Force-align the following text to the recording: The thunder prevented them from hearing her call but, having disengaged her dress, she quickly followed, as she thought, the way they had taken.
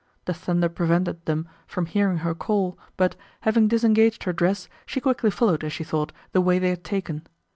The 0.25 0.33
thunder 0.33 0.67
prevented 0.67 1.23
them 1.25 1.47
from 1.67 1.85
hearing 1.85 2.17
her 2.25 2.33
call 2.33 2.75
but, 2.97 3.15
having 3.41 3.67
disengaged 3.67 4.23
her 4.23 4.33
dress, 4.33 4.67
she 4.87 4.99
quickly 4.99 5.29
followed, 5.29 5.63
as 5.63 5.73
she 5.73 5.83
thought, 5.83 6.11
the 6.31 6.41
way 6.41 6.57
they 6.57 6.69
had 6.71 6.83
taken. 6.83 7.27